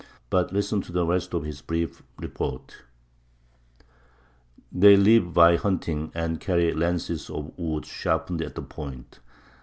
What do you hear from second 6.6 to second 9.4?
lances of wood sharpened at the point.